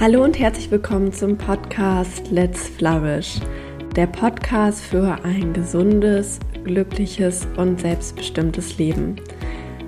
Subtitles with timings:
[0.00, 3.38] Hallo und herzlich willkommen zum Podcast Let's Flourish,
[3.94, 9.16] der Podcast für ein gesundes, glückliches und selbstbestimmtes Leben.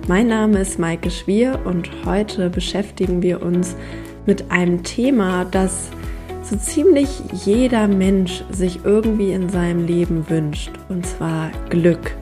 [0.08, 3.74] Mein Name ist Maike Schwier und heute beschäftigen wir uns
[4.26, 5.88] mit einem Thema, das
[6.42, 7.08] so ziemlich
[7.46, 12.14] jeder Mensch sich irgendwie in seinem Leben wünscht, und zwar Glück.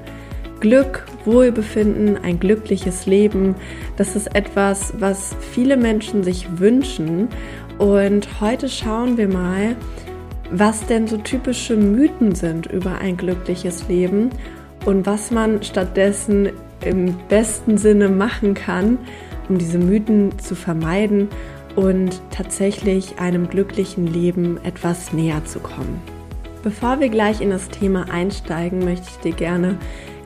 [0.61, 3.57] Glück, Wohlbefinden, ein glückliches Leben,
[3.97, 7.29] das ist etwas, was viele Menschen sich wünschen
[7.81, 9.75] und heute schauen wir mal,
[10.51, 14.29] was denn so typische Mythen sind über ein glückliches Leben
[14.84, 16.51] und was man stattdessen
[16.84, 18.98] im besten Sinne machen kann,
[19.48, 21.29] um diese Mythen zu vermeiden
[21.75, 26.03] und tatsächlich einem glücklichen Leben etwas näher zu kommen.
[26.62, 29.78] Bevor wir gleich in das Thema einsteigen, möchte ich dir gerne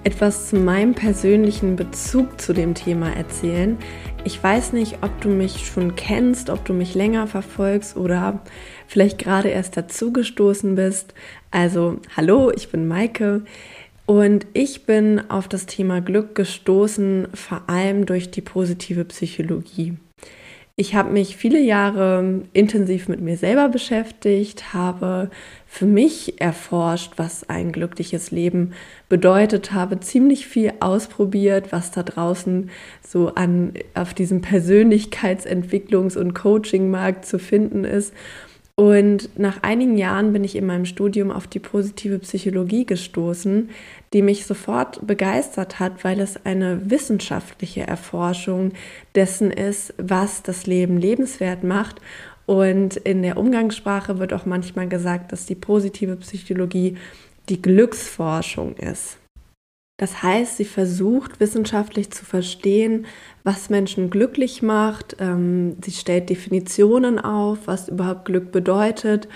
[0.04, 3.78] etwas zu meinem persönlichen Bezug zu dem Thema erzählen.
[4.24, 8.40] Ich weiß nicht, ob du mich schon kennst, ob du mich länger verfolgst oder
[8.86, 11.14] vielleicht gerade erst dazugestoßen bist.
[11.50, 13.42] Also, hallo, ich bin Maike
[14.06, 19.96] und ich bin auf das Thema Glück gestoßen, vor allem durch die positive Psychologie.
[20.76, 25.30] Ich habe mich viele Jahre intensiv mit mir selber beschäftigt, habe
[25.68, 28.72] für mich erforscht, was ein glückliches Leben
[29.08, 32.70] bedeutet, habe ziemlich viel ausprobiert, was da draußen
[33.06, 38.12] so an auf diesem Persönlichkeitsentwicklungs- und Coachingmarkt zu finden ist
[38.76, 43.70] und nach einigen Jahren bin ich in meinem Studium auf die positive Psychologie gestoßen,
[44.12, 48.72] die mich sofort begeistert hat, weil es eine wissenschaftliche Erforschung
[49.14, 52.00] dessen ist, was das Leben lebenswert macht.
[52.46, 56.96] Und in der Umgangssprache wird auch manchmal gesagt, dass die positive Psychologie
[57.48, 59.18] die Glücksforschung ist.
[60.04, 63.06] Das heißt, sie versucht wissenschaftlich zu verstehen,
[63.42, 65.16] was Menschen glücklich macht.
[65.18, 69.28] Ähm, sie stellt Definitionen auf, was überhaupt Glück bedeutet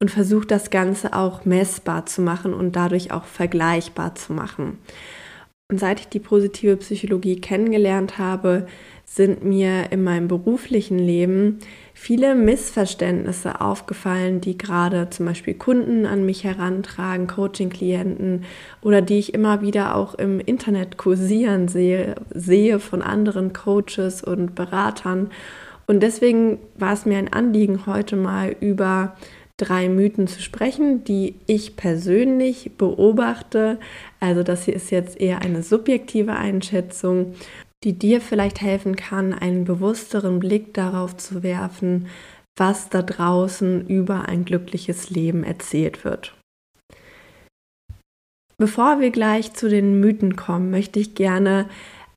[0.00, 4.78] und versucht das Ganze auch messbar zu machen und dadurch auch vergleichbar zu machen.
[5.70, 8.66] Und seit ich die positive Psychologie kennengelernt habe,
[9.04, 11.60] sind mir in meinem beruflichen Leben
[11.98, 18.44] viele Missverständnisse aufgefallen, die gerade zum Beispiel Kunden an mich herantragen, Coaching-Klienten
[18.82, 24.54] oder die ich immer wieder auch im Internet kursieren sehe, sehe von anderen Coaches und
[24.54, 25.30] Beratern.
[25.86, 29.16] Und deswegen war es mir ein Anliegen, heute mal über
[29.56, 33.78] drei Mythen zu sprechen, die ich persönlich beobachte.
[34.20, 37.34] Also das hier ist jetzt eher eine subjektive Einschätzung
[37.84, 42.08] die dir vielleicht helfen kann, einen bewussteren Blick darauf zu werfen,
[42.56, 46.34] was da draußen über ein glückliches Leben erzählt wird.
[48.58, 51.68] Bevor wir gleich zu den Mythen kommen, möchte ich gerne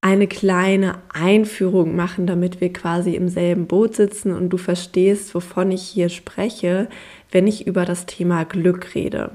[0.01, 5.71] eine kleine Einführung machen, damit wir quasi im selben Boot sitzen und du verstehst, wovon
[5.71, 6.87] ich hier spreche,
[7.31, 9.31] wenn ich über das Thema Glück rede.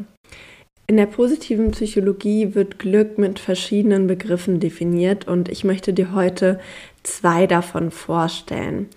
[0.86, 6.60] In der positiven Psychologie wird Glück mit verschiedenen Begriffen definiert und ich möchte dir heute
[7.02, 8.88] zwei davon vorstellen.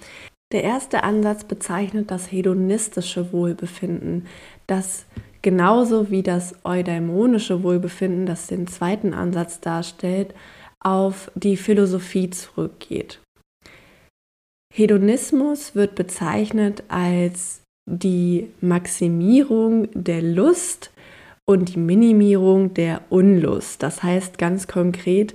[0.51, 4.27] Der erste Ansatz bezeichnet das hedonistische Wohlbefinden,
[4.65, 5.05] das
[5.41, 10.33] genauso wie das eudaimonische Wohlbefinden, das den zweiten Ansatz darstellt,
[10.79, 13.21] auf die Philosophie zurückgeht.
[14.73, 20.91] Hedonismus wird bezeichnet als die Maximierung der Lust
[21.49, 23.81] und die Minimierung der Unlust.
[23.81, 25.33] Das heißt ganz konkret,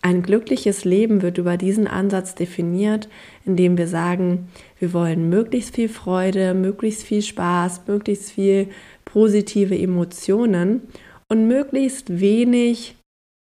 [0.00, 3.08] ein glückliches Leben wird über diesen Ansatz definiert,
[3.44, 4.48] indem wir sagen,
[4.78, 8.68] wir wollen möglichst viel Freude, möglichst viel Spaß, möglichst viel
[9.04, 10.82] positive Emotionen
[11.28, 12.94] und möglichst wenig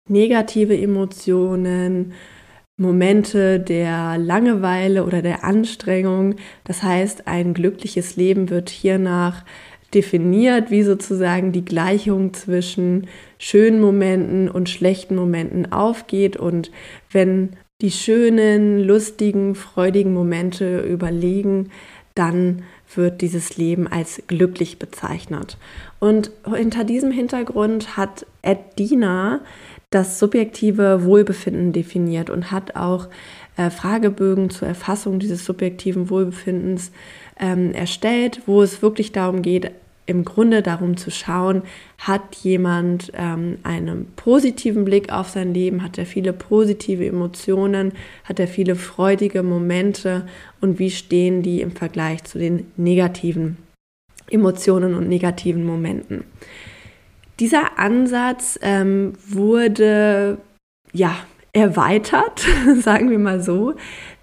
[0.09, 2.13] negative Emotionen,
[2.79, 6.37] Momente der Langeweile oder der Anstrengung.
[6.63, 9.45] Das heißt, ein glückliches Leben wird hiernach
[9.97, 13.09] definiert, wie sozusagen die Gleichung zwischen
[13.39, 16.37] schönen Momenten und schlechten Momenten aufgeht.
[16.37, 16.71] Und
[17.11, 21.71] wenn die schönen, lustigen, freudigen Momente überlegen,
[22.15, 22.63] dann
[22.95, 25.59] wird dieses Leben als glücklich bezeichnet.
[25.99, 29.41] Und hinter diesem Hintergrund hat Ed Diener
[29.91, 33.09] das subjektive Wohlbefinden definiert und hat auch
[33.57, 36.91] äh, Fragebögen zur Erfassung dieses subjektiven Wohlbefindens
[37.39, 39.73] ähm, erstellt, wo es wirklich darum geht,
[40.07, 41.63] im Grunde darum zu schauen,
[41.99, 47.93] hat jemand ähm, einen positiven Blick auf sein Leben, hat er viele positive Emotionen,
[48.25, 50.27] hat er viele freudige Momente
[50.61, 53.57] und wie stehen die im Vergleich zu den negativen
[54.31, 56.25] Emotionen und negativen Momenten.
[57.39, 60.39] Dieser Ansatz ähm, wurde
[60.93, 61.15] ja
[61.53, 62.45] erweitert,
[62.81, 63.75] sagen wir mal so,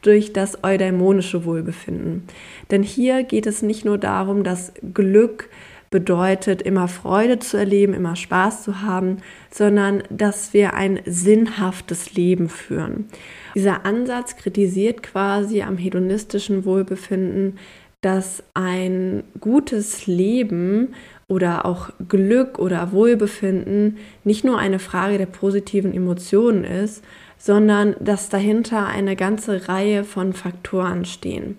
[0.01, 2.27] durch das eudaimonische Wohlbefinden.
[2.69, 5.50] Denn hier geht es nicht nur darum, dass Glück
[5.94, 9.18] bedeutet, immer Freude zu erleben, immer Spaß zu haben,
[9.51, 13.06] sondern dass wir ein sinnhaftes Leben führen.
[13.54, 17.60] Dieser Ansatz kritisiert quasi am hedonistischen Wohlbefinden,
[18.01, 20.95] dass ein gutes Leben
[21.28, 27.04] oder auch Glück oder Wohlbefinden nicht nur eine Frage der positiven Emotionen ist,
[27.38, 31.57] sondern dass dahinter eine ganze Reihe von Faktoren stehen.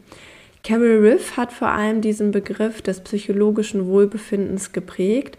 [0.64, 5.36] Carol Riff hat vor allem diesen Begriff des psychologischen Wohlbefindens geprägt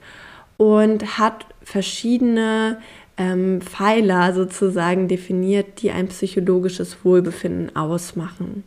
[0.57, 2.77] und hat verschiedene
[3.18, 8.63] ähm, Pfeiler sozusagen definiert, die ein psychologisches Wohlbefinden ausmachen.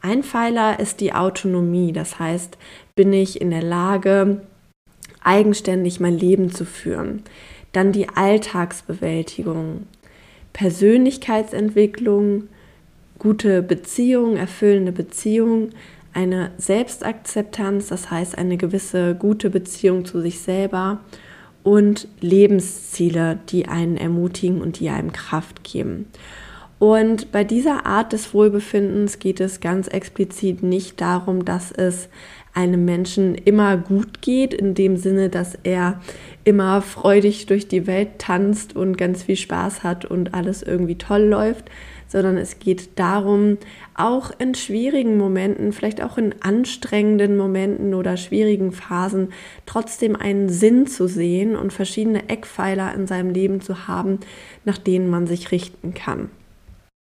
[0.00, 2.56] Ein Pfeiler ist die Autonomie, das heißt,
[2.96, 4.40] bin ich in der Lage,
[5.22, 7.22] eigenständig mein Leben zu führen.
[7.72, 9.86] Dann die Alltagsbewältigung,
[10.52, 12.48] Persönlichkeitsentwicklung,
[13.18, 15.70] gute Beziehung, erfüllende Beziehung,
[16.12, 21.00] eine Selbstakzeptanz, das heißt eine gewisse gute Beziehung zu sich selber
[21.62, 26.06] und Lebensziele, die einen ermutigen und die einem Kraft geben.
[26.78, 32.08] Und bei dieser Art des Wohlbefindens geht es ganz explizit nicht darum, dass es
[32.54, 36.00] einem Menschen immer gut geht, in dem Sinne, dass er
[36.42, 41.22] immer freudig durch die Welt tanzt und ganz viel Spaß hat und alles irgendwie toll
[41.22, 41.70] läuft,
[42.12, 43.56] sondern es geht darum,
[43.94, 49.32] auch in schwierigen Momenten, vielleicht auch in anstrengenden Momenten oder schwierigen Phasen,
[49.64, 54.20] trotzdem einen Sinn zu sehen und verschiedene Eckpfeiler in seinem Leben zu haben,
[54.66, 56.28] nach denen man sich richten kann.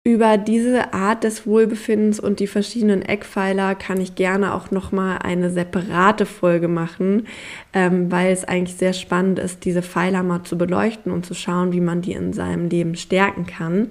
[0.04, 5.18] Über diese Art des Wohlbefindens und die verschiedenen Eckpfeiler kann ich gerne auch noch mal
[5.18, 7.28] eine separate Folge machen,
[7.72, 11.72] ähm, weil es eigentlich sehr spannend ist, diese Pfeiler mal zu beleuchten und zu schauen,
[11.72, 13.90] wie man die in seinem Leben stärken kann.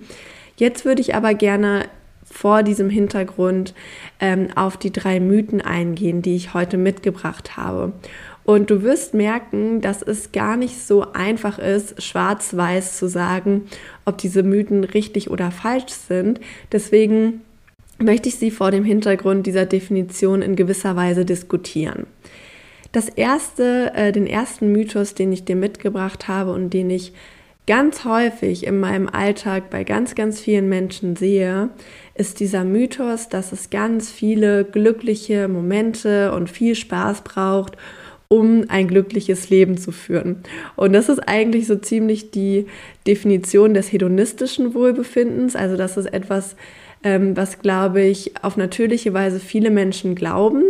[0.56, 1.86] Jetzt würde ich aber gerne
[2.24, 3.74] vor diesem Hintergrund
[4.20, 7.92] ähm, auf die drei Mythen eingehen, die ich heute mitgebracht habe.
[8.44, 13.68] Und du wirst merken, dass es gar nicht so einfach ist, schwarz-weiß zu sagen,
[14.06, 16.40] ob diese Mythen richtig oder falsch sind.
[16.72, 17.42] Deswegen
[18.00, 22.08] möchte ich sie vor dem Hintergrund dieser Definition in gewisser Weise diskutieren.
[22.92, 27.14] Das erste, äh, den ersten Mythos, den ich dir mitgebracht habe und den ich
[27.72, 31.70] ganz häufig in meinem Alltag bei ganz, ganz vielen Menschen sehe,
[32.16, 37.78] ist dieser Mythos, dass es ganz viele glückliche Momente und viel Spaß braucht,
[38.28, 40.44] um ein glückliches Leben zu führen.
[40.76, 42.66] Und das ist eigentlich so ziemlich die
[43.08, 45.56] Definition des hedonistischen Wohlbefindens.
[45.56, 46.58] Also das ist etwas,
[47.06, 50.66] ähm, was, glaube ich, auf natürliche Weise viele Menschen glauben,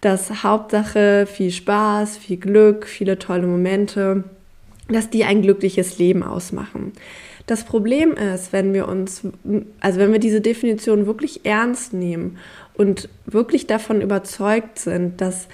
[0.00, 4.24] dass Hauptsache viel Spaß, viel Glück, viele tolle Momente,
[4.88, 6.92] dass die ein glückliches Leben ausmachen.
[7.46, 9.22] Das Problem ist, wenn wir uns,
[9.80, 12.38] also wenn wir diese Definition wirklich ernst nehmen
[12.74, 15.48] und wirklich davon überzeugt sind, dass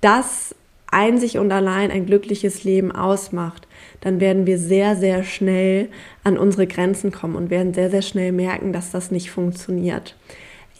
[0.00, 0.54] das
[0.88, 3.66] einzig und allein ein glückliches Leben ausmacht,
[4.00, 5.88] dann werden wir sehr, sehr schnell
[6.24, 10.16] an unsere Grenzen kommen und werden sehr, sehr schnell merken, dass das nicht funktioniert.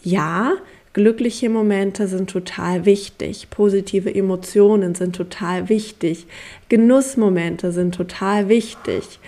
[0.03, 0.53] Ja,
[0.97, 6.25] glückliche Momente sind total wichtig, positive Emotionen sind total wichtig,
[6.69, 9.19] Genussmomente sind total wichtig.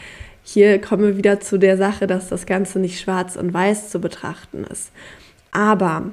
[0.41, 4.01] Hier kommen wir wieder zu der Sache, dass das Ganze nicht schwarz und weiß zu
[4.01, 4.91] betrachten ist.
[5.51, 6.11] Aber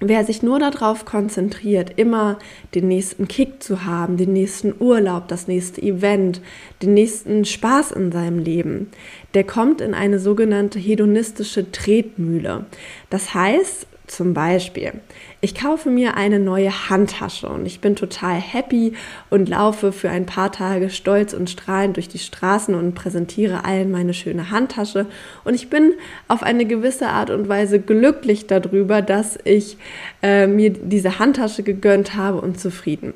[0.00, 2.38] Wer sich nur darauf konzentriert, immer
[2.76, 6.40] den nächsten Kick zu haben, den nächsten Urlaub, das nächste Event,
[6.82, 8.90] den nächsten Spaß in seinem Leben,
[9.34, 12.66] der kommt in eine sogenannte hedonistische Tretmühle.
[13.10, 14.92] Das heißt, zum Beispiel,
[15.40, 18.94] ich kaufe mir eine neue Handtasche und ich bin total happy
[19.30, 23.90] und laufe für ein paar Tage stolz und strahlend durch die Straßen und präsentiere allen
[23.90, 25.06] meine schöne Handtasche.
[25.44, 25.92] Und ich bin
[26.26, 29.76] auf eine gewisse Art und Weise glücklich darüber, dass ich
[30.22, 33.14] äh, mir diese Handtasche gegönnt habe und zufrieden.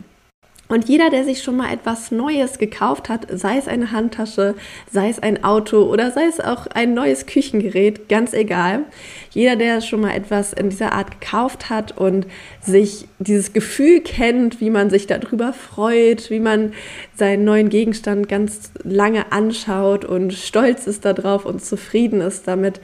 [0.73, 4.55] Und jeder, der sich schon mal etwas Neues gekauft hat, sei es eine Handtasche,
[4.91, 8.85] sei es ein Auto oder sei es auch ein neues Küchengerät, ganz egal.
[9.33, 12.27] Jeder, der schon mal etwas in dieser Art gekauft hat und
[12.63, 16.73] sich dieses Gefühl kennt, wie man sich darüber freut, wie man
[17.15, 22.81] seinen neuen Gegenstand ganz lange anschaut und stolz ist darauf und zufrieden ist damit,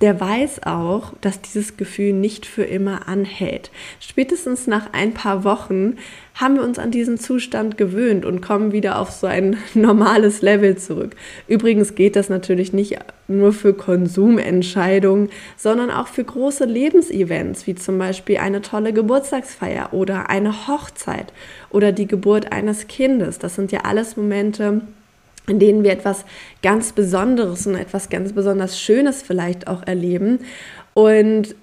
[0.00, 3.70] der weiß auch, dass dieses Gefühl nicht für immer anhält.
[4.00, 5.96] Spätestens nach ein paar Wochen
[6.34, 10.78] haben wir uns an diesen Zustand gewöhnt und kommen wieder auf so ein normales Level
[10.78, 11.16] zurück.
[11.48, 15.28] Übrigens geht das natürlich nicht nur für Konsumentscheidungen,
[15.58, 21.32] sondern auch für große Lebensevents, wie zum Beispiel eine tolle Geburtstagsfeier oder eine Hochzeit
[21.68, 23.38] oder die Geburt eines Kindes.
[23.38, 24.80] Das sind ja alles Momente,
[25.50, 26.24] in denen wir etwas
[26.62, 30.40] ganz Besonderes und etwas ganz besonders Schönes vielleicht auch erleben.
[30.94, 31.54] Und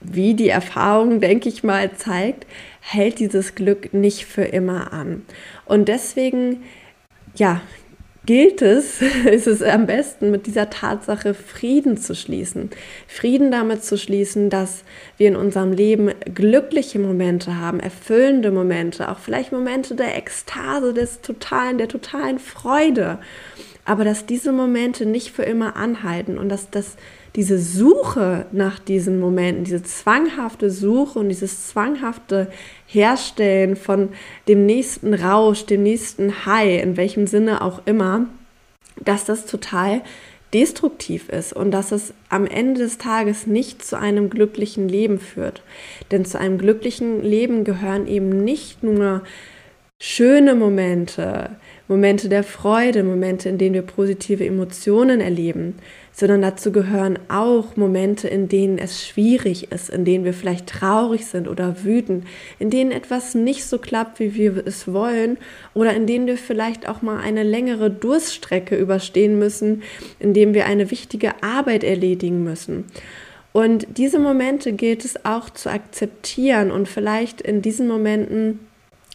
[0.00, 2.46] wie die Erfahrung, denke ich mal, zeigt,
[2.80, 5.22] hält dieses Glück nicht für immer an.
[5.66, 6.62] Und deswegen,
[7.34, 7.60] ja,
[8.26, 12.70] gilt es, ist es am besten, mit dieser Tatsache Frieden zu schließen.
[13.06, 14.84] Frieden damit zu schließen, dass
[15.16, 21.20] wir in unserem Leben glückliche Momente haben, erfüllende Momente, auch vielleicht Momente der Ekstase, des
[21.20, 23.18] totalen, der totalen Freude.
[23.84, 26.96] Aber dass diese Momente nicht für immer anhalten und dass das
[27.36, 32.48] diese Suche nach diesen Momenten, diese zwanghafte Suche und dieses zwanghafte
[32.86, 34.08] Herstellen von
[34.48, 38.26] dem nächsten Rausch, dem nächsten High, in welchem Sinne auch immer,
[39.04, 40.02] dass das total
[40.52, 45.62] destruktiv ist und dass es am Ende des Tages nicht zu einem glücklichen Leben führt.
[46.10, 49.22] Denn zu einem glücklichen Leben gehören eben nicht nur
[50.00, 51.50] schöne Momente,
[51.86, 55.76] Momente der Freude, Momente, in denen wir positive Emotionen erleben,
[56.12, 61.26] sondern dazu gehören auch Momente, in denen es schwierig ist, in denen wir vielleicht traurig
[61.26, 62.26] sind oder wütend,
[62.58, 65.38] in denen etwas nicht so klappt, wie wir es wollen
[65.74, 69.82] oder in denen wir vielleicht auch mal eine längere Durststrecke überstehen müssen,
[70.18, 72.84] in denen wir eine wichtige Arbeit erledigen müssen.
[73.52, 78.60] Und diese Momente gilt es auch zu akzeptieren und vielleicht in diesen Momenten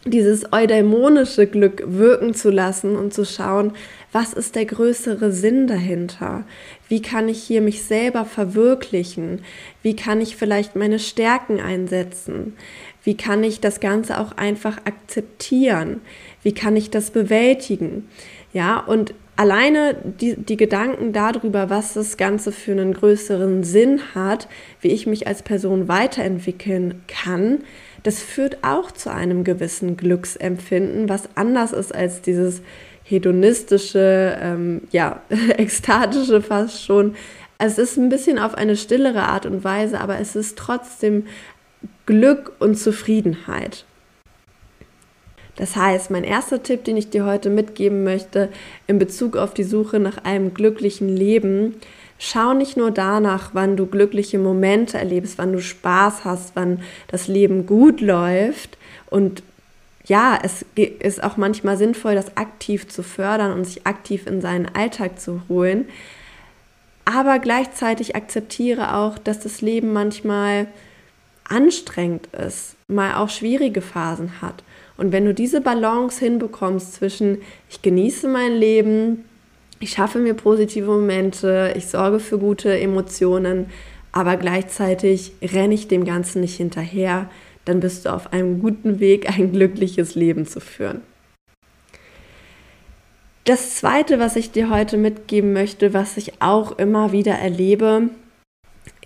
[0.04, 3.72] dieses eudämonische Glück wirken zu lassen und zu schauen,
[4.12, 6.44] was ist der größere Sinn dahinter?
[6.88, 9.42] Wie kann ich hier mich selber verwirklichen?
[9.82, 12.56] Wie kann ich vielleicht meine Stärken einsetzen?
[13.02, 16.00] Wie kann ich das Ganze auch einfach akzeptieren?
[16.42, 18.08] Wie kann ich das bewältigen?
[18.52, 24.48] Ja, und alleine die, die Gedanken darüber, was das Ganze für einen größeren Sinn hat,
[24.80, 27.64] wie ich mich als Person weiterentwickeln kann,
[28.02, 32.62] das führt auch zu einem gewissen Glücksempfinden, was anders ist als dieses
[33.08, 35.20] hedonistische, ähm, ja,
[35.56, 37.14] ekstatische fast schon.
[37.58, 41.26] Es ist ein bisschen auf eine stillere Art und Weise, aber es ist trotzdem
[42.04, 43.84] Glück und Zufriedenheit.
[45.56, 48.50] Das heißt, mein erster Tipp, den ich dir heute mitgeben möchte
[48.86, 51.76] in Bezug auf die Suche nach einem glücklichen Leben,
[52.18, 57.28] Schau nicht nur danach, wann du glückliche Momente erlebst, wann du Spaß hast, wann das
[57.28, 58.78] Leben gut läuft.
[59.10, 59.42] Und
[60.06, 64.66] ja, es ist auch manchmal sinnvoll, das aktiv zu fördern und sich aktiv in seinen
[64.74, 65.86] Alltag zu holen.
[67.04, 70.68] Aber gleichzeitig akzeptiere auch, dass das Leben manchmal
[71.48, 74.62] anstrengend ist, mal auch schwierige Phasen hat.
[74.96, 79.24] Und wenn du diese Balance hinbekommst zwischen, ich genieße mein Leben,
[79.78, 83.66] ich schaffe mir positive Momente, ich sorge für gute Emotionen,
[84.10, 87.28] aber gleichzeitig renne ich dem Ganzen nicht hinterher,
[87.66, 91.02] dann bist du auf einem guten Weg, ein glückliches Leben zu führen.
[93.44, 98.08] Das Zweite, was ich dir heute mitgeben möchte, was ich auch immer wieder erlebe,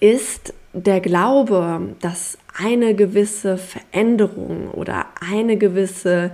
[0.00, 6.30] ist der Glaube, dass eine gewisse Veränderung oder eine gewisse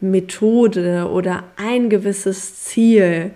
[0.00, 3.32] Methode oder ein gewisses Ziel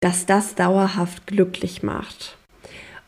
[0.00, 2.36] dass das dauerhaft glücklich macht.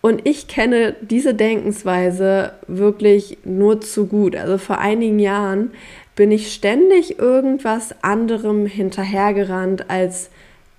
[0.02, 4.36] Und ich kenne diese Denkensweise wirklich nur zu gut.
[4.36, 5.70] Also vor einigen Jahren
[6.16, 10.28] bin ich ständig irgendwas anderem hinterhergerannt als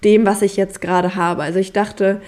[0.04, 1.42] dem, was ich jetzt gerade habe.
[1.42, 2.22] Also ich dachte,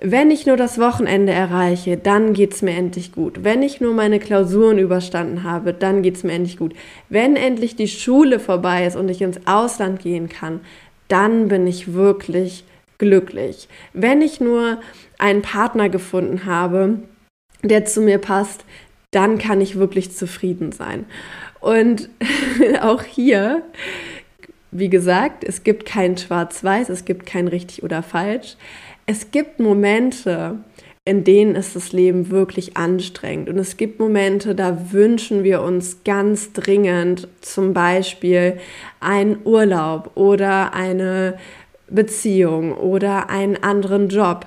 [0.00, 3.44] wenn ich nur das Wochenende erreiche, dann geht es mir endlich gut.
[3.44, 6.72] Wenn ich nur meine Klausuren überstanden habe, dann geht es mir endlich gut.
[7.10, 10.60] Wenn endlich die Schule vorbei ist und ich ins Ausland gehen kann,
[11.08, 12.64] dann bin ich wirklich
[13.00, 13.68] glücklich.
[13.92, 14.78] Wenn ich nur
[15.18, 17.00] einen Partner gefunden habe,
[17.62, 18.64] der zu mir passt,
[19.10, 21.06] dann kann ich wirklich zufrieden sein.
[21.58, 22.08] Und
[22.80, 23.62] auch hier,
[24.70, 28.56] wie gesagt, es gibt kein Schwarz-Weiß, es gibt kein richtig oder falsch.
[29.06, 30.58] Es gibt Momente,
[31.04, 33.48] in denen ist das Leben wirklich anstrengend.
[33.48, 38.58] Und es gibt Momente, da wünschen wir uns ganz dringend zum Beispiel
[39.00, 41.38] einen Urlaub oder eine
[41.90, 44.46] Beziehung oder einen anderen Job.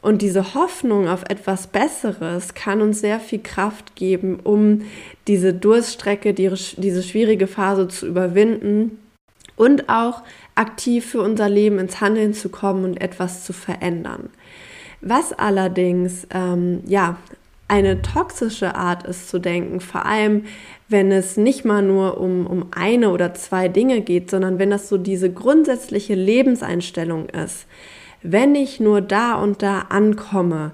[0.00, 4.82] Und diese Hoffnung auf etwas Besseres kann uns sehr viel Kraft geben, um
[5.26, 8.98] diese Durststrecke, diese schwierige Phase zu überwinden
[9.56, 10.22] und auch
[10.54, 14.28] aktiv für unser Leben ins Handeln zu kommen und etwas zu verändern.
[15.00, 17.16] Was allerdings ähm, ja
[17.68, 20.44] eine toxische Art ist zu denken, vor allem
[20.94, 24.88] wenn es nicht mal nur um, um eine oder zwei Dinge geht, sondern wenn das
[24.88, 27.66] so diese grundsätzliche Lebenseinstellung ist.
[28.22, 30.70] Wenn ich nur da und da ankomme,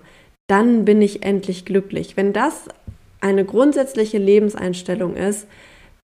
[0.47, 2.19] dann bin ich endlich glücklich.
[2.19, 2.67] Wenn das
[3.23, 5.47] eine grundsätzliche Lebenseinstellung ist,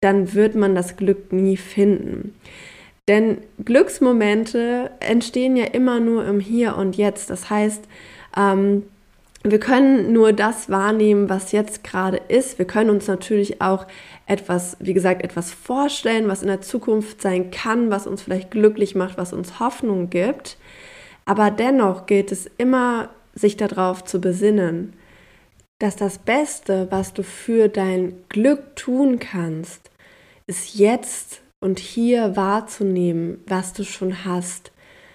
[0.03, 2.35] dann wird man das Glück nie finden.
[3.09, 7.31] Denn Glücksmomente entstehen ja immer nur im Hier und Jetzt.
[7.31, 7.83] Das heißt,
[8.37, 8.83] ähm,
[9.45, 12.59] wir können nur das wahrnehmen, was jetzt gerade ist.
[12.59, 13.87] Wir können uns natürlich auch
[14.27, 18.95] etwas, wie gesagt, etwas vorstellen, was in der Zukunft sein kann, was uns vielleicht glücklich
[18.95, 20.57] macht, was uns Hoffnung gibt.
[21.25, 24.93] Aber dennoch gilt es immer, sich darauf zu besinnen,
[25.79, 29.91] dass das Beste, was du für dein Glück tun kannst,
[30.47, 34.71] ist jetzt und hier wahrzunehmen, was du schon hast.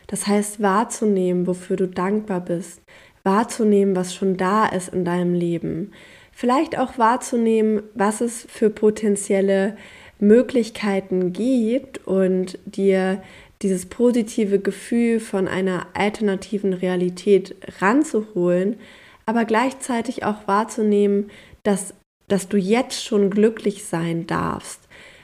[0.07, 2.81] Das heißt wahrzunehmen, wofür du dankbar bist,
[3.27, 5.91] wahrzunehmen, was schon da ist in deinem Leben.
[6.31, 9.75] Vielleicht auch wahrzunehmen, was es für potenzielle
[10.17, 13.21] Möglichkeiten gibt und dir
[13.61, 18.77] dieses positive Gefühl von einer alternativen Realität ranzuholen,
[19.25, 21.29] aber gleichzeitig auch wahrzunehmen,
[21.63, 21.93] dass,
[22.29, 24.79] dass du jetzt schon glücklich sein darfst.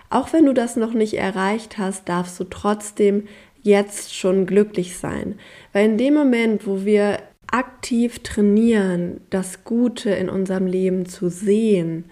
[0.10, 3.28] Auch wenn du das noch nicht erreicht hast, darfst du trotzdem
[3.62, 5.40] jetzt schon glücklich sein.
[5.72, 7.20] Weil in dem Moment, wo wir
[7.54, 12.06] aktiv trainieren, das Gute in unserem Leben zu sehen,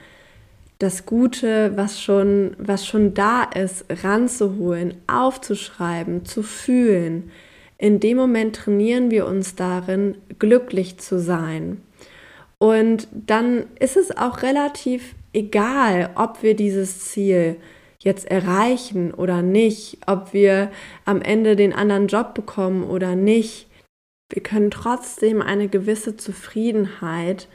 [0.77, 7.31] das Gute, was schon, was schon da ist, ranzuholen, aufzuschreiben, zu fühlen.
[7.77, 11.81] In dem Moment trainieren wir uns darin, glücklich zu sein.
[12.59, 17.55] Und dann ist es auch relativ egal, ob wir dieses Ziel
[17.97, 20.71] jetzt erreichen oder nicht, ob wir
[21.05, 23.67] am Ende den anderen Job bekommen oder nicht
[24.31, 27.47] wir können trotzdem eine gewisse Zufriedenheit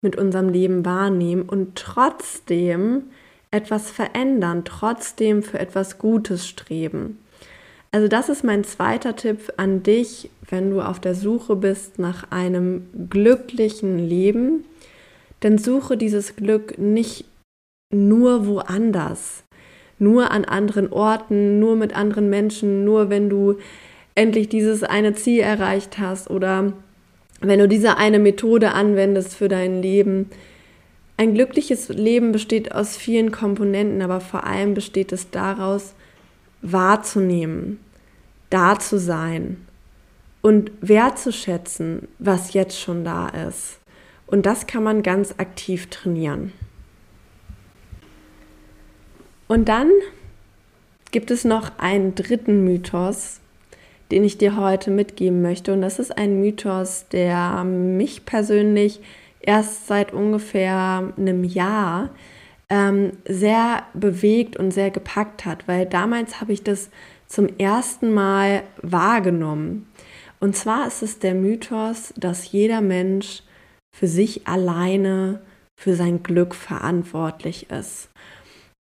[0.00, 3.04] mit unserem Leben wahrnehmen und trotzdem
[3.50, 7.18] etwas verändern, trotzdem für etwas Gutes streben.
[7.90, 12.30] Also das ist mein zweiter Tipp an dich, wenn du auf der Suche bist nach
[12.30, 14.64] einem glücklichen Leben.
[15.42, 17.26] Denn suche dieses Glück nicht
[17.92, 19.44] nur woanders,
[19.98, 23.58] nur an anderen Orten, nur mit anderen Menschen, nur wenn du
[24.14, 26.72] endlich dieses eine Ziel erreicht hast oder
[27.40, 30.30] wenn du diese eine Methode anwendest für dein Leben.
[31.16, 35.94] Ein glückliches Leben besteht aus vielen Komponenten, aber vor allem besteht es daraus,
[36.62, 37.80] wahrzunehmen,
[38.50, 39.66] da zu sein
[40.40, 43.78] und wertzuschätzen, was jetzt schon da ist.
[44.26, 46.52] Und das kann man ganz aktiv trainieren.
[49.48, 49.90] Und dann
[51.10, 53.41] gibt es noch einen dritten Mythos,
[54.12, 55.72] den ich dir heute mitgeben möchte.
[55.72, 59.00] Und das ist ein Mythos, der mich persönlich
[59.40, 62.10] erst seit ungefähr einem Jahr
[62.68, 66.90] ähm, sehr bewegt und sehr gepackt hat, weil damals habe ich das
[67.26, 69.86] zum ersten Mal wahrgenommen.
[70.40, 73.42] Und zwar ist es der Mythos, dass jeder Mensch
[73.92, 75.40] für sich alleine
[75.74, 78.10] für sein Glück verantwortlich ist.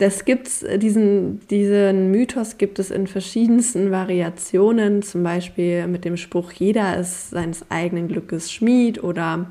[0.01, 6.17] Das gibt's, äh, diesen, diesen Mythos gibt es in verschiedensten Variationen, zum Beispiel mit dem
[6.17, 9.51] Spruch, jeder ist seines eigenen Glückes Schmied oder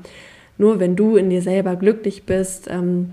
[0.58, 3.12] nur wenn du in dir selber glücklich bist, ähm,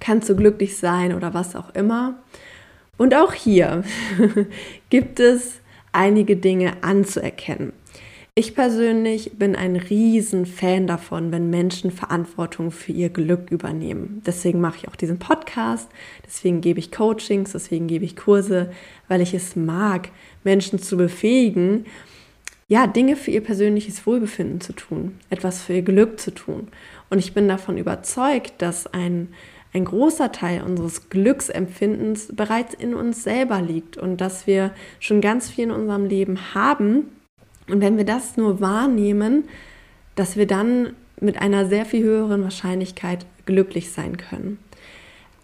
[0.00, 2.16] kannst du glücklich sein oder was auch immer.
[2.96, 3.84] Und auch hier
[4.90, 5.60] gibt es
[5.92, 7.72] einige Dinge anzuerkennen.
[8.36, 14.22] Ich persönlich bin ein riesen Fan davon, wenn Menschen Verantwortung für ihr Glück übernehmen.
[14.26, 15.88] Deswegen mache ich auch diesen Podcast,
[16.26, 18.72] deswegen gebe ich Coachings, deswegen gebe ich Kurse,
[19.06, 20.08] weil ich es mag,
[20.42, 21.86] Menschen zu befähigen,
[22.66, 26.66] ja, Dinge für ihr persönliches Wohlbefinden zu tun, etwas für ihr Glück zu tun.
[27.10, 29.28] Und ich bin davon überzeugt, dass ein,
[29.72, 35.50] ein großer Teil unseres Glücksempfindens bereits in uns selber liegt und dass wir schon ganz
[35.50, 37.13] viel in unserem Leben haben,
[37.68, 39.44] und wenn wir das nur wahrnehmen,
[40.14, 44.58] dass wir dann mit einer sehr viel höheren Wahrscheinlichkeit glücklich sein können.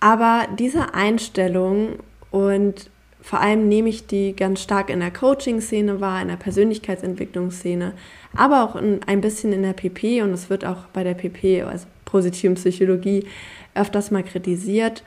[0.01, 1.99] Aber diese Einstellung
[2.31, 2.91] und
[3.23, 7.93] vor allem nehme ich die ganz stark in der Coaching-Szene wahr, in der Persönlichkeitsentwicklungsszene,
[8.35, 11.63] aber auch in, ein bisschen in der PP und es wird auch bei der PP,
[11.63, 13.27] also positiven Psychologie,
[13.75, 15.05] öfters mal kritisiert.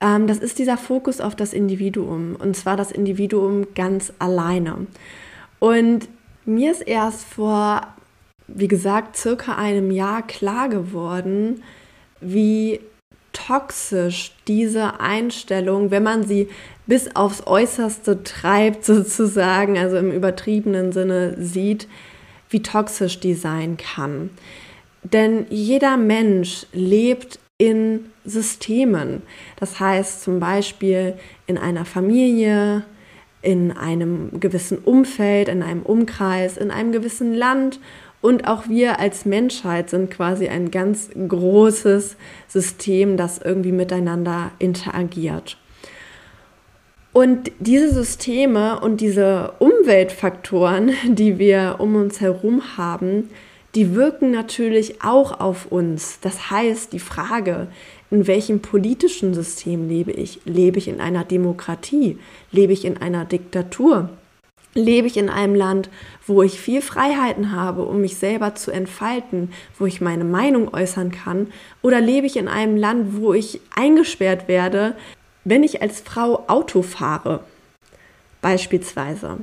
[0.00, 4.86] Ähm, das ist dieser Fokus auf das Individuum und zwar das Individuum ganz alleine.
[5.58, 6.08] Und
[6.44, 7.82] mir ist erst vor,
[8.46, 11.62] wie gesagt, circa einem Jahr klar geworden,
[12.20, 12.80] wie
[13.32, 16.48] toxisch diese Einstellung, wenn man sie
[16.86, 21.88] bis aufs Äußerste treibt, sozusagen, also im übertriebenen Sinne sieht,
[22.48, 24.30] wie toxisch die sein kann.
[25.02, 29.22] Denn jeder Mensch lebt in Systemen.
[29.56, 31.14] Das heißt zum Beispiel
[31.46, 32.84] in einer Familie,
[33.44, 37.78] in einem gewissen Umfeld, in einem Umkreis, in einem gewissen Land.
[38.20, 42.16] Und auch wir als Menschheit sind quasi ein ganz großes
[42.48, 45.58] System, das irgendwie miteinander interagiert.
[47.12, 53.30] Und diese Systeme und diese Umweltfaktoren, die wir um uns herum haben,
[53.74, 56.18] die wirken natürlich auch auf uns.
[56.20, 57.68] Das heißt, die Frage,
[58.14, 60.38] in welchem politischen System lebe ich?
[60.44, 62.16] Lebe ich in einer Demokratie?
[62.52, 64.08] Lebe ich in einer Diktatur?
[64.74, 65.90] Lebe ich in einem Land,
[66.24, 69.50] wo ich viel Freiheiten habe, um mich selber zu entfalten,
[69.80, 71.48] wo ich meine Meinung äußern kann?
[71.82, 74.94] Oder lebe ich in einem Land, wo ich eingesperrt werde,
[75.42, 77.40] wenn ich als Frau Auto fahre?
[78.42, 79.38] Beispielsweise.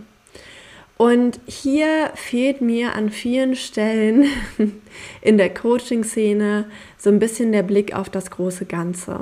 [1.01, 4.27] Und hier fehlt mir an vielen Stellen
[5.23, 9.21] in der Coaching-Szene so ein bisschen der Blick auf das große Ganze.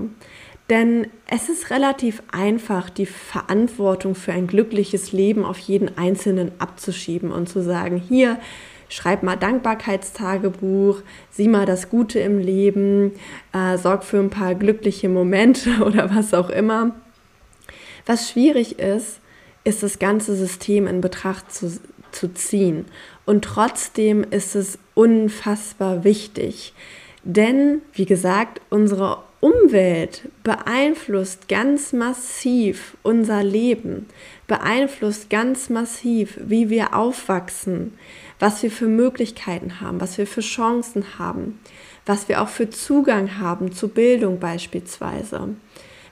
[0.69, 7.31] Denn es ist relativ einfach, die Verantwortung für ein glückliches Leben auf jeden Einzelnen abzuschieben
[7.31, 8.39] und zu sagen, hier,
[8.89, 13.13] schreib mal Dankbarkeitstagebuch, sieh mal das Gute im Leben,
[13.53, 16.93] äh, sorg für ein paar glückliche Momente oder was auch immer.
[18.05, 19.18] Was schwierig ist,
[19.63, 21.79] ist das ganze System in Betracht zu,
[22.11, 22.85] zu ziehen.
[23.25, 26.73] Und trotzdem ist es unfassbar wichtig.
[27.23, 34.07] Denn, wie gesagt, unsere Umwelt beeinflusst ganz massiv unser Leben,
[34.47, 37.93] beeinflusst ganz massiv, wie wir aufwachsen,
[38.39, 41.59] was wir für Möglichkeiten haben, was wir für Chancen haben,
[42.05, 45.55] was wir auch für Zugang haben zu Bildung beispielsweise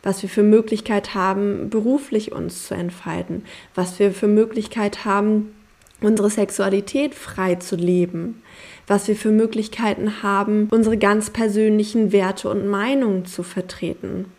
[0.08, 3.44] was wir für Möglichkeit haben, beruflich uns zu entfalten,
[3.76, 5.54] was wir für Möglichkeit haben,
[6.00, 8.42] unsere Sexualität frei zu leben,
[8.88, 14.32] was wir für Möglichkeiten haben, unsere ganz persönlichen Werte und Meinungen zu vertreten.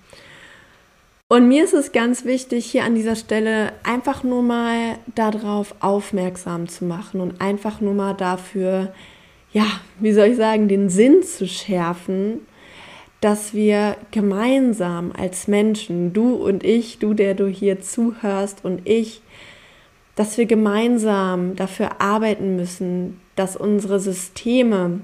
[1.28, 6.68] Und mir ist es ganz wichtig, hier an dieser Stelle einfach nur mal darauf aufmerksam
[6.68, 8.94] zu machen und einfach nur mal dafür,
[9.52, 9.66] ja,
[10.00, 12.40] wie soll ich sagen, den Sinn zu schärfen,
[13.20, 19.22] dass wir gemeinsam als Menschen, du und ich, du, der du hier zuhörst und ich,
[20.14, 25.00] dass wir gemeinsam dafür arbeiten müssen, dass unsere Systeme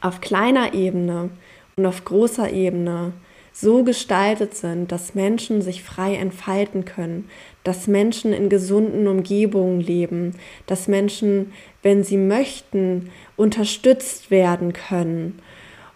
[0.00, 1.30] auf kleiner Ebene
[1.76, 3.12] und auf großer Ebene
[3.52, 7.28] so gestaltet sind, dass Menschen sich frei entfalten können,
[7.64, 15.40] dass Menschen in gesunden Umgebungen leben, dass Menschen, wenn sie möchten, unterstützt werden können.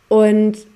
[0.09, 0.66] Und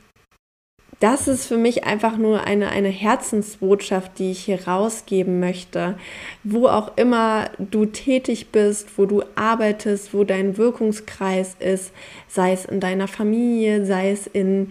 [1.01, 5.97] das ist für mich einfach nur eine, eine Herzensbotschaft, die ich hier rausgeben möchte.
[6.43, 11.93] Wo auch immer du tätig bist, wo du arbeitest, wo dein Wirkungskreis ist,
[12.27, 14.71] sei es in deiner Familie, sei es in,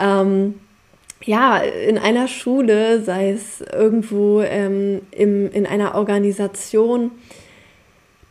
[0.00, 0.54] ähm,
[1.22, 7.12] ja, in einer Schule, sei es irgendwo ähm, im, in einer Organisation,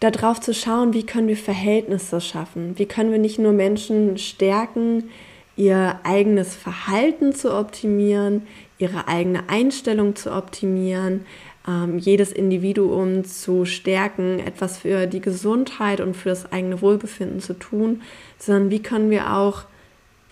[0.01, 5.09] darauf zu schauen, wie können wir Verhältnisse schaffen, wie können wir nicht nur Menschen stärken,
[5.59, 11.25] ihr eigenes Verhalten zu optimieren, ihre eigene Einstellung zu optimieren,
[11.67, 17.59] ähm, jedes Individuum zu stärken, etwas für die Gesundheit und für das eigene Wohlbefinden zu
[17.59, 18.01] tun,
[18.37, 19.63] sondern wie können wir auch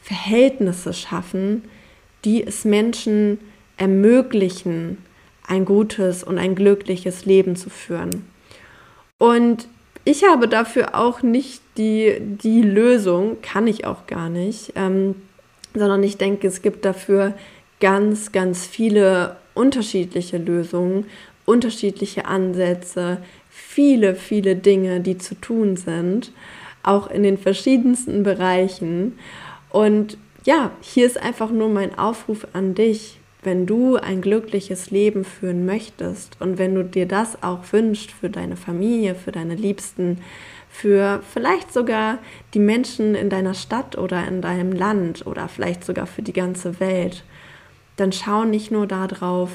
[0.01, 1.63] Verhältnisse schaffen,
[2.23, 3.39] die es Menschen
[3.75, 4.97] ermöglichen,
[5.45, 8.29] ein gutes und ein glückliches Leben zu führen.
[9.17, 9.67] Und
[10.07, 15.15] ich habe dafür auch nicht die, die Lösung, kann ich auch gar nicht, ähm,
[15.73, 17.33] sondern ich denke, es gibt dafür
[17.81, 21.07] ganz, ganz viele unterschiedliche Lösungen,
[21.43, 23.17] unterschiedliche Ansätze,
[23.49, 26.31] viele, viele Dinge, die zu tun sind,
[26.83, 29.19] auch in den verschiedensten Bereichen.
[29.71, 33.16] Und ja, hier ist einfach nur mein Aufruf an dich
[33.47, 38.29] wenn du ein glückliches Leben führen möchtest und wenn du dir das auch wünschst für
[38.29, 40.17] deine Familie, für deine Liebsten,
[40.69, 42.17] für vielleicht sogar
[42.53, 46.81] die Menschen in deiner Stadt oder in deinem Land oder vielleicht sogar für die ganze
[46.81, 47.23] Welt,
[47.95, 49.51] dann schau nicht nur darauf,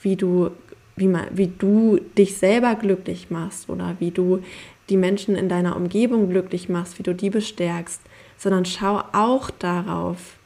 [0.00, 0.52] wie du,
[0.94, 4.44] wie, man, wie du dich selber glücklich machst oder wie du
[4.90, 8.00] die Menschen in deiner Umgebung glücklich machst, wie du die bestärkst,
[8.38, 10.38] sondern schau auch darauf,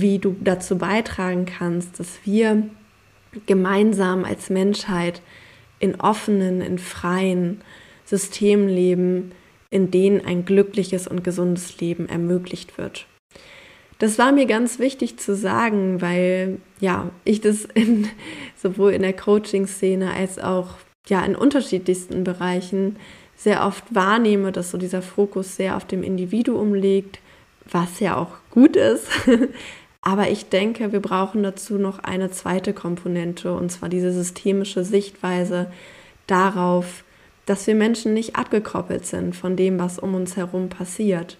[0.00, 2.62] wie du dazu beitragen kannst, dass wir
[3.46, 5.20] gemeinsam als Menschheit
[5.80, 7.60] in offenen, in freien
[8.04, 9.32] Systemen leben,
[9.68, 13.06] in denen ein glückliches und gesundes Leben ermöglicht wird.
[13.98, 18.08] Das war mir ganz wichtig zu sagen, weil ja, ich das in,
[18.56, 20.76] sowohl in der Coaching-Szene als auch
[21.08, 22.96] ja, in unterschiedlichsten Bereichen
[23.36, 27.18] sehr oft wahrnehme, dass so dieser Fokus sehr auf dem Individuum liegt,
[27.70, 29.06] was ja auch gut ist.
[30.02, 35.70] Aber ich denke, wir brauchen dazu noch eine zweite Komponente, und zwar diese systemische Sichtweise
[36.26, 37.04] darauf,
[37.46, 41.38] dass wir Menschen nicht abgekoppelt sind von dem, was um uns herum passiert.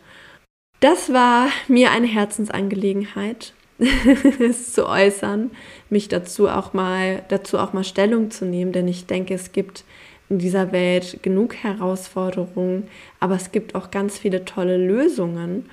[0.80, 3.52] Das war mir eine Herzensangelegenheit,
[4.40, 5.50] es zu äußern,
[5.90, 9.84] mich dazu auch mal dazu auch mal Stellung zu nehmen, denn ich denke, es gibt
[10.28, 12.88] in dieser Welt genug Herausforderungen,
[13.20, 15.68] aber es gibt auch ganz viele tolle Lösungen.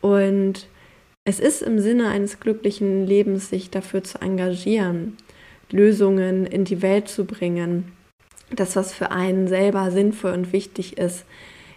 [0.00, 0.68] Und
[1.24, 5.16] es ist im Sinne eines glücklichen Lebens, sich dafür zu engagieren,
[5.70, 7.92] Lösungen in die Welt zu bringen,
[8.54, 11.24] das, was für einen selber sinnvoll und wichtig ist,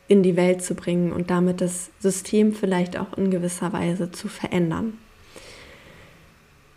[0.10, 4.28] in die Welt zu bringen und damit das System vielleicht auch in gewisser Weise zu
[4.28, 4.98] verändern.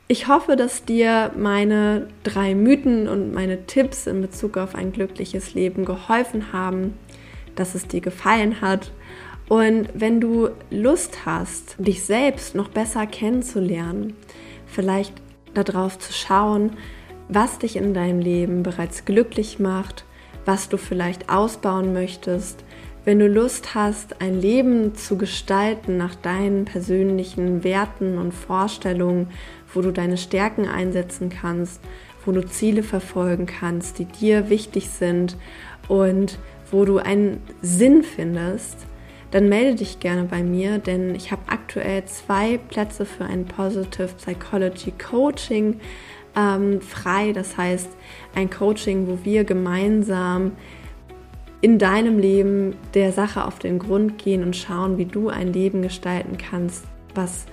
[0.08, 5.54] Ich hoffe, dass dir meine drei Mythen und meine Tipps in Bezug auf ein glückliches
[5.54, 6.94] Leben geholfen haben,
[7.54, 8.90] dass es dir gefallen hat.
[9.50, 14.14] Und wenn du Lust hast, dich selbst noch besser kennenzulernen,
[14.64, 15.12] vielleicht
[15.54, 16.74] darauf zu schauen,
[17.28, 20.04] was dich in deinem Leben bereits glücklich macht,
[20.44, 22.62] was du vielleicht ausbauen möchtest,
[23.04, 29.30] wenn du Lust hast, ein Leben zu gestalten nach deinen persönlichen Werten und Vorstellungen,
[29.74, 31.80] wo du deine Stärken einsetzen kannst,
[32.24, 35.36] wo du Ziele verfolgen kannst, die dir wichtig sind
[35.88, 36.38] und
[36.70, 38.86] wo du einen Sinn findest,
[39.30, 44.08] dann melde dich gerne bei mir, denn ich habe aktuell zwei Plätze für ein Positive
[44.18, 45.80] Psychology Coaching
[46.36, 47.32] ähm, frei.
[47.32, 47.88] Das heißt,
[48.34, 50.52] ein Coaching, wo wir gemeinsam
[51.60, 55.82] in deinem Leben der Sache auf den Grund gehen und schauen, wie du ein Leben
[55.82, 57.46] gestalten kannst, was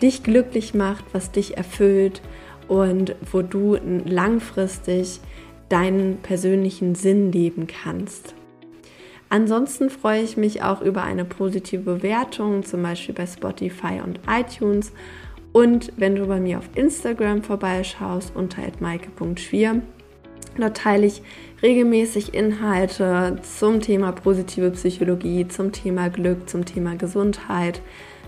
[0.00, 2.22] dich glücklich macht, was dich erfüllt
[2.68, 5.20] und wo du langfristig
[5.68, 8.34] deinen persönlichen Sinn leben kannst.
[9.30, 14.92] Ansonsten freue ich mich auch über eine positive Bewertung, zum Beispiel bei Spotify und iTunes.
[15.52, 19.82] Und wenn du bei mir auf Instagram vorbeischaust unter maike.schwier,
[20.58, 21.22] dort teile ich
[21.62, 27.80] regelmäßig Inhalte zum Thema positive Psychologie, zum Thema Glück, zum Thema Gesundheit.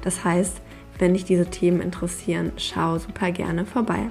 [0.03, 0.61] Das heißt,
[1.01, 4.11] wenn dich diese Themen interessieren, schau super gerne vorbei.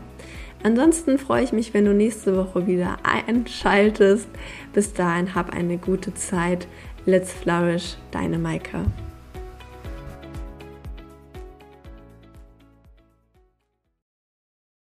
[0.63, 4.27] Ansonsten freue ich mich, wenn du nächste Woche wieder einschaltest.
[4.73, 6.67] Bis dahin, hab eine gute Zeit.
[7.05, 8.85] Let's flourish, deine Maike.